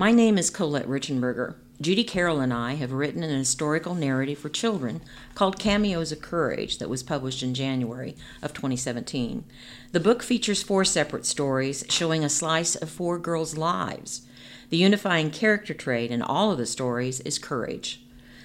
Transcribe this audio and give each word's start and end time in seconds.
My 0.00 0.12
name 0.12 0.38
is 0.38 0.48
Colette 0.48 0.88
Richenberger. 0.88 1.56
Judy 1.78 2.04
Carroll 2.04 2.40
and 2.40 2.54
I 2.54 2.76
have 2.76 2.90
written 2.90 3.22
an 3.22 3.36
historical 3.36 3.94
narrative 3.94 4.38
for 4.38 4.48
children 4.48 5.02
called 5.34 5.58
Cameos 5.58 6.10
of 6.10 6.22
Courage 6.22 6.78
that 6.78 6.88
was 6.88 7.02
published 7.02 7.42
in 7.42 7.52
January 7.52 8.16
of 8.40 8.54
2017. 8.54 9.44
The 9.92 10.00
book 10.00 10.22
features 10.22 10.62
four 10.62 10.86
separate 10.86 11.26
stories 11.26 11.84
showing 11.90 12.24
a 12.24 12.30
slice 12.30 12.76
of 12.76 12.88
four 12.88 13.18
girls' 13.18 13.58
lives. 13.58 14.22
The 14.70 14.78
unifying 14.78 15.30
character 15.30 15.74
trait 15.74 16.10
in 16.10 16.22
all 16.22 16.50
of 16.50 16.56
the 16.56 16.64
stories 16.64 17.20
is 17.20 17.38
courage. 17.38 18.00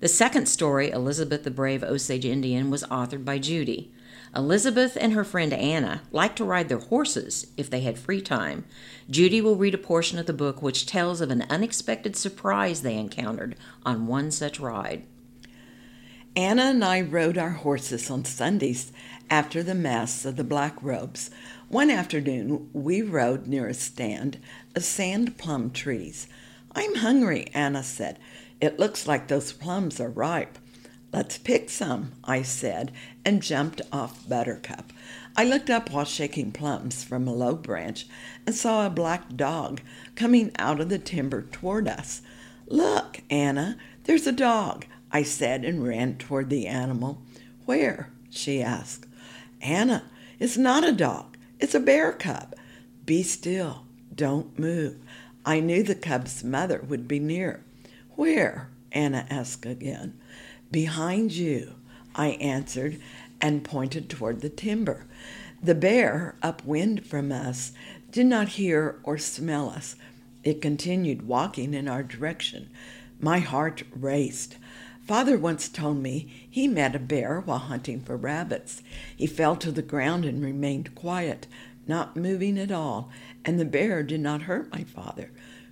The 0.00 0.08
second 0.08 0.46
story, 0.46 0.90
Elizabeth 0.90 1.44
the 1.44 1.52
Brave 1.52 1.84
Osage 1.84 2.24
Indian, 2.24 2.70
was 2.70 2.82
authored 2.90 3.24
by 3.24 3.38
Judy. 3.38 3.92
Elizabeth 4.34 4.96
and 5.00 5.12
her 5.12 5.24
friend 5.24 5.52
Anna 5.52 6.02
like 6.10 6.36
to 6.36 6.44
ride 6.44 6.68
their 6.68 6.78
horses 6.78 7.46
if 7.56 7.70
they 7.70 7.80
had 7.80 7.98
free 7.98 8.20
time. 8.20 8.64
Judy 9.08 9.40
will 9.40 9.56
read 9.56 9.74
a 9.74 9.78
portion 9.78 10.18
of 10.18 10.26
the 10.26 10.32
book 10.32 10.62
which 10.62 10.86
tells 10.86 11.20
of 11.20 11.30
an 11.30 11.46
unexpected 11.48 12.16
surprise 12.16 12.82
they 12.82 12.96
encountered 12.96 13.56
on 13.84 14.06
one 14.06 14.30
such 14.30 14.60
ride. 14.60 15.04
Anna 16.36 16.64
and 16.64 16.84
I 16.84 17.00
rode 17.00 17.38
our 17.38 17.50
horses 17.50 18.10
on 18.10 18.26
Sundays 18.26 18.92
after 19.30 19.62
the 19.62 19.74
Mass 19.74 20.26
of 20.26 20.36
the 20.36 20.44
Black 20.44 20.82
Robes. 20.82 21.30
One 21.68 21.90
afternoon, 21.90 22.68
we 22.74 23.00
rode 23.00 23.46
near 23.46 23.68
a 23.68 23.74
stand 23.74 24.38
of 24.74 24.84
sand 24.84 25.38
plum 25.38 25.70
trees. 25.70 26.28
I'm 26.72 26.96
hungry, 26.96 27.48
Anna 27.54 27.82
said. 27.82 28.18
It 28.60 28.78
looks 28.78 29.06
like 29.06 29.28
those 29.28 29.52
plums 29.52 29.98
are 29.98 30.10
ripe. 30.10 30.58
Let's 31.16 31.38
pick 31.38 31.70
some, 31.70 32.12
I 32.24 32.42
said, 32.42 32.92
and 33.24 33.42
jumped 33.42 33.80
off 33.90 34.28
Buttercup. 34.28 34.92
I 35.34 35.44
looked 35.44 35.70
up 35.70 35.90
while 35.90 36.04
shaking 36.04 36.52
plums 36.52 37.04
from 37.04 37.26
a 37.26 37.32
low 37.32 37.54
branch 37.54 38.06
and 38.44 38.54
saw 38.54 38.84
a 38.84 38.90
black 38.90 39.34
dog 39.34 39.80
coming 40.14 40.52
out 40.58 40.78
of 40.78 40.90
the 40.90 40.98
timber 40.98 41.40
toward 41.40 41.88
us. 41.88 42.20
Look, 42.66 43.22
Anna, 43.30 43.78
there's 44.04 44.26
a 44.26 44.30
dog, 44.30 44.84
I 45.10 45.22
said 45.22 45.64
and 45.64 45.82
ran 45.82 46.18
toward 46.18 46.50
the 46.50 46.66
animal. 46.66 47.22
Where? 47.64 48.10
she 48.28 48.60
asked. 48.60 49.06
Anna, 49.62 50.04
it's 50.38 50.58
not 50.58 50.86
a 50.86 50.92
dog, 50.92 51.38
it's 51.58 51.74
a 51.74 51.80
bear 51.80 52.12
cub. 52.12 52.54
Be 53.06 53.22
still, 53.22 53.86
don't 54.14 54.58
move. 54.58 54.98
I 55.46 55.60
knew 55.60 55.82
the 55.82 55.94
cub's 55.94 56.44
mother 56.44 56.84
would 56.86 57.08
be 57.08 57.20
near. 57.20 57.64
Where? 58.16 58.68
Anna 58.92 59.26
asked 59.30 59.64
again. 59.64 60.20
Behind 60.70 61.32
you, 61.32 61.74
I 62.14 62.28
answered 62.30 63.00
and 63.40 63.64
pointed 63.64 64.08
toward 64.10 64.40
the 64.40 64.48
timber. 64.48 65.06
The 65.62 65.74
bear, 65.74 66.36
upwind 66.42 67.06
from 67.06 67.32
us, 67.32 67.72
did 68.10 68.26
not 68.26 68.48
hear 68.50 68.98
or 69.04 69.18
smell 69.18 69.70
us. 69.70 69.96
It 70.42 70.62
continued 70.62 71.26
walking 71.26 71.74
in 71.74 71.88
our 71.88 72.02
direction. 72.02 72.68
My 73.20 73.38
heart 73.38 73.82
raced. 73.94 74.56
Father 75.06 75.38
once 75.38 75.68
told 75.68 75.98
me 75.98 76.48
he 76.50 76.66
met 76.66 76.96
a 76.96 76.98
bear 76.98 77.40
while 77.40 77.58
hunting 77.58 78.00
for 78.00 78.16
rabbits. 78.16 78.82
He 79.16 79.26
fell 79.26 79.54
to 79.56 79.70
the 79.70 79.82
ground 79.82 80.24
and 80.24 80.42
remained 80.42 80.94
quiet, 80.94 81.46
not 81.86 82.16
moving 82.16 82.58
at 82.58 82.72
all, 82.72 83.10
and 83.44 83.60
the 83.60 83.64
bear 83.64 84.02
did 84.02 84.20
not 84.20 84.42
hurt 84.42 84.72
my 84.72 84.82
father. 84.82 85.30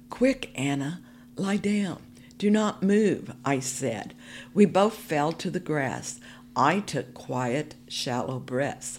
Quick, 0.08 0.52
Anna, 0.54 1.02
lie 1.36 1.56
down. 1.56 2.00
Do 2.36 2.50
not 2.50 2.82
move, 2.82 3.32
I 3.44 3.60
said. 3.60 4.14
We 4.52 4.66
both 4.66 4.94
fell 4.94 5.32
to 5.32 5.50
the 5.50 5.60
grass. 5.60 6.18
I 6.56 6.80
took 6.80 7.14
quiet, 7.14 7.74
shallow 7.88 8.38
breaths. 8.38 8.98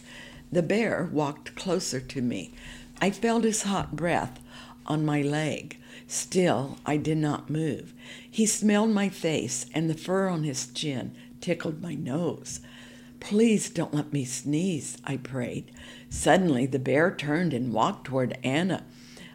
The 0.52 0.64
bear 0.64 1.10
walked 1.12 1.56
closer 1.56 2.00
to 2.00 2.22
me. 2.22 2.54
I 3.02 3.12
felt 3.12 3.44
his 3.44 3.64
hot 3.64 3.96
breath 3.96 4.40
on 4.86 5.06
my 5.06 5.22
leg. 5.22 5.78
Still, 6.08 6.78
I 6.86 6.98
did 6.98 7.18
not 7.18 7.50
move. 7.50 7.94
He 8.30 8.46
smelled 8.46 8.92
my 8.92 9.10
face, 9.10 9.66
and 9.74 9.90
the 9.90 9.96
fur 9.96 10.28
on 10.28 10.44
his 10.44 10.68
chin 10.68 11.16
tickled 11.42 11.82
my 11.82 11.96
nose. 11.96 12.62
Please 13.20 13.70
don't 13.70 13.94
let 13.94 14.14
me 14.14 14.24
sneeze, 14.24 14.98
I 15.04 15.18
prayed. 15.18 15.72
Suddenly, 16.10 16.68
the 16.68 16.80
bear 16.80 17.14
turned 17.14 17.54
and 17.54 17.74
walked 17.74 18.06
toward 18.06 18.38
Anna. 18.44 18.84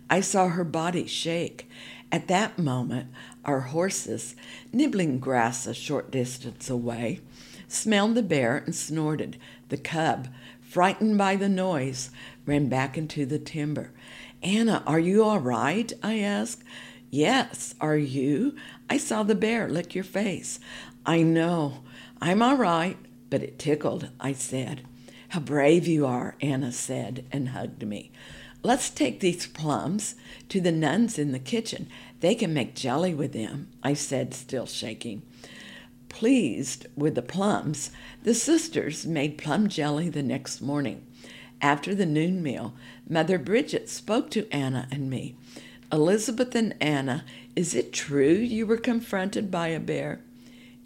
I 0.08 0.20
saw 0.20 0.48
her 0.48 0.64
body 0.64 1.06
shake. 1.06 1.68
At 2.12 2.28
that 2.28 2.58
moment, 2.58 3.08
our 3.44 3.60
horses, 3.60 4.34
nibbling 4.72 5.20
grass 5.20 5.66
a 5.66 5.74
short 5.74 6.10
distance 6.10 6.68
away, 6.68 7.20
smelled 7.68 8.16
the 8.16 8.22
bear 8.22 8.56
and 8.56 8.74
snorted. 8.74 9.36
The 9.68 9.76
cub, 9.76 10.28
frightened 10.60 11.18
by 11.18 11.36
the 11.36 11.48
noise, 11.48 12.10
ran 12.46 12.68
back 12.68 12.98
into 12.98 13.24
the 13.26 13.38
timber. 13.38 13.92
Anna, 14.42 14.82
are 14.86 14.98
you 14.98 15.22
all 15.22 15.38
right? 15.38 15.92
I 16.02 16.18
asked. 16.18 16.64
Yes, 17.10 17.74
are 17.80 17.96
you? 17.96 18.56
I 18.88 18.96
saw 18.96 19.22
the 19.22 19.34
bear 19.34 19.68
lick 19.68 19.94
your 19.94 20.04
face. 20.04 20.58
I 21.06 21.22
know. 21.22 21.84
I'm 22.20 22.42
all 22.42 22.56
right, 22.56 22.96
but 23.30 23.42
it 23.42 23.58
tickled, 23.58 24.10
I 24.18 24.32
said. 24.32 24.82
How 25.28 25.40
brave 25.40 25.86
you 25.86 26.06
are, 26.06 26.36
Anna 26.40 26.72
said 26.72 27.24
and 27.30 27.50
hugged 27.50 27.86
me. 27.86 28.10
Let's 28.62 28.90
take 28.90 29.20
these 29.20 29.46
plums 29.46 30.16
to 30.50 30.60
the 30.60 30.72
nuns 30.72 31.18
in 31.18 31.32
the 31.32 31.38
kitchen. 31.38 31.88
They 32.20 32.34
can 32.34 32.52
make 32.52 32.74
jelly 32.74 33.14
with 33.14 33.32
them, 33.32 33.68
I 33.82 33.94
said, 33.94 34.34
still 34.34 34.66
shaking. 34.66 35.22
Pleased 36.10 36.86
with 36.94 37.14
the 37.14 37.22
plums, 37.22 37.90
the 38.22 38.34
sisters 38.34 39.06
made 39.06 39.38
plum 39.38 39.68
jelly 39.68 40.10
the 40.10 40.22
next 40.22 40.60
morning. 40.60 41.06
After 41.62 41.94
the 41.94 42.06
noon 42.06 42.42
meal, 42.42 42.74
Mother 43.08 43.38
Bridget 43.38 43.88
spoke 43.88 44.30
to 44.30 44.50
Anna 44.52 44.88
and 44.90 45.08
me. 45.08 45.36
Elizabeth 45.90 46.54
and 46.54 46.74
Anna, 46.80 47.24
is 47.56 47.74
it 47.74 47.92
true 47.92 48.32
you 48.32 48.66
were 48.66 48.76
confronted 48.76 49.50
by 49.50 49.68
a 49.68 49.80
bear? 49.80 50.20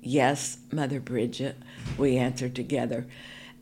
Yes, 0.00 0.58
Mother 0.70 1.00
Bridget, 1.00 1.56
we 1.98 2.16
answered 2.16 2.54
together 2.54 3.06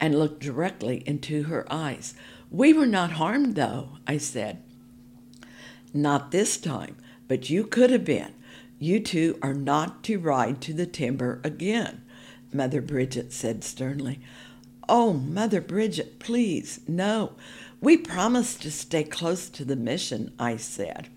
and 0.01 0.19
looked 0.19 0.41
directly 0.41 1.03
into 1.06 1.45
her 1.45 1.67
eyes. 1.71 2.15
We 2.53 2.75
were 2.75 2.87
not 2.87 3.13
harmed, 3.13 3.55
though, 3.55 3.97
I 4.07 4.19
said. 4.19 4.63
Not 5.95 6.33
this 6.33 6.59
time, 6.59 6.97
but 7.27 7.49
you 7.49 7.65
could 7.65 7.89
have 7.89 8.05
been. 8.05 8.35
You 8.79 9.01
two 9.01 9.39
are 9.41 9.55
not 9.55 10.05
to 10.05 10.19
ride 10.19 10.61
to 10.63 10.75
the 10.75 10.85
timber 10.85 11.41
again, 11.43 12.05
Mother 12.53 12.83
Bridget 12.83 13.33
said 13.33 13.65
sternly. 13.65 14.21
Oh, 14.87 15.15
Mother 15.15 15.63
Bridget, 15.63 16.19
please, 16.19 16.81
no. 16.87 17.33
We 17.81 17.97
promised 17.97 18.61
to 18.63 18.71
stay 18.71 19.05
close 19.05 19.49
to 19.49 19.65
the 19.65 19.77
mission, 19.77 20.34
I 20.39 20.59
said. 20.59 21.09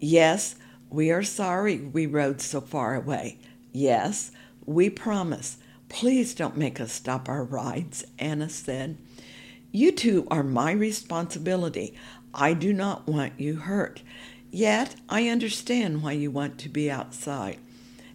Yes, 0.00 0.56
we 0.90 1.10
are 1.10 1.22
sorry 1.22 1.78
we 1.78 2.04
rode 2.04 2.42
so 2.42 2.60
far 2.60 2.94
away. 2.94 3.38
Yes, 3.72 4.32
we 4.66 4.90
promise. 4.90 5.56
Please 5.88 6.34
don't 6.34 6.58
make 6.58 6.78
us 6.78 6.92
stop 6.92 7.26
our 7.26 7.42
rides, 7.42 8.04
Anna 8.18 8.50
said. 8.50 8.98
You 9.74 9.90
two 9.90 10.26
are 10.30 10.42
my 10.42 10.72
responsibility. 10.72 11.94
I 12.34 12.52
do 12.52 12.74
not 12.74 13.06
want 13.06 13.40
you 13.40 13.56
hurt. 13.56 14.02
Yet 14.50 14.96
I 15.08 15.28
understand 15.28 16.02
why 16.02 16.12
you 16.12 16.30
want 16.30 16.58
to 16.58 16.68
be 16.68 16.90
outside. 16.90 17.58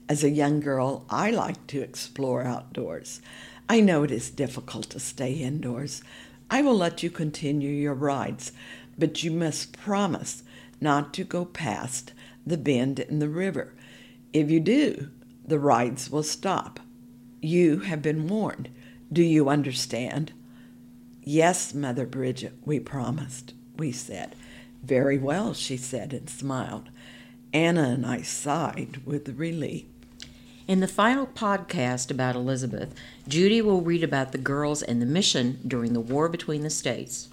As 0.07 0.23
a 0.23 0.29
young 0.29 0.59
girl, 0.59 1.06
I 1.09 1.31
like 1.31 1.66
to 1.68 1.81
explore 1.81 2.44
outdoors. 2.44 3.22
I 3.68 3.81
know 3.81 4.03
it 4.03 4.12
is 4.12 4.29
difficult 4.29 4.91
to 4.91 5.00
stay 5.00 5.34
indoors. 5.34 6.03
I 6.47 6.62
will 6.62 6.78
let 6.78 7.01
you 7.01 7.09
continue 7.09 7.72
your 7.72 7.95
rides, 7.95 8.51
but 8.95 9.24
you 9.24 9.31
must 9.31 9.74
promise 9.74 10.44
not 10.79 11.12
to 11.16 11.24
go 11.24 11.44
past 11.44 12.13
the 12.45 12.57
bend 12.57 13.00
in 13.00 13.18
the 13.18 13.29
river. 13.29 13.74
If 14.31 14.51
you 14.51 14.59
do, 14.59 15.09
the 15.44 15.57
rides 15.57 16.12
will 16.12 16.22
stop. 16.22 16.79
You 17.41 17.79
have 17.79 18.03
been 18.03 18.28
warned. 18.28 18.69
Do 19.12 19.24
you 19.24 19.50
understand? 19.50 20.34
Yes, 21.29 21.73
Mother 21.73 22.05
Bridget, 22.05 22.53
we 22.63 22.79
promised, 22.79 23.53
we 23.75 23.91
said. 23.91 24.33
Very 24.81 25.17
well, 25.17 25.53
she 25.53 25.75
said 25.75 26.13
and 26.13 26.29
smiled. 26.29 26.88
Anna 27.51 27.83
and 27.89 28.05
I 28.05 28.21
sighed 28.21 29.01
with 29.06 29.38
relief. 29.38 29.83
In 30.69 30.79
the 30.79 30.88
final 30.88 31.27
podcast 31.27 32.09
about 32.09 32.38
Elizabeth, 32.38 32.95
Judy 33.27 33.62
will 33.62 33.81
read 33.81 34.06
about 34.06 34.31
the 34.31 34.38
girls 34.38 34.81
and 34.81 35.01
the 35.01 35.06
mission 35.06 35.59
during 35.68 35.91
the 35.91 36.00
war 36.00 36.29
between 36.29 36.62
the 36.62 36.69
states. 36.69 37.27